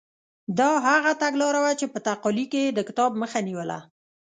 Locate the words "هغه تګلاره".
0.87-1.59